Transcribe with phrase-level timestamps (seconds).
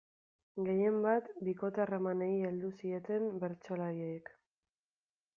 [0.67, 4.33] Gehienbat, bikote-harremanei heldu zieten bertsolariek.